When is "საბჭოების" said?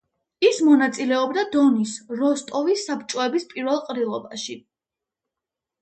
2.91-3.49